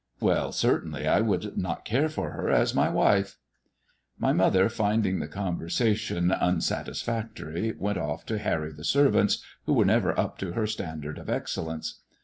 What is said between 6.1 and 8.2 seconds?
unsatisfactory, went